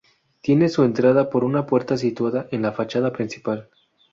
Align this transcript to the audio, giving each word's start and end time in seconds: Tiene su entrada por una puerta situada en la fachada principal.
Tiene 0.41 0.67
su 0.67 0.81
entrada 0.83 1.29
por 1.29 1.43
una 1.43 1.67
puerta 1.67 1.95
situada 1.95 2.47
en 2.49 2.63
la 2.63 2.71
fachada 2.71 3.13
principal. 3.13 3.69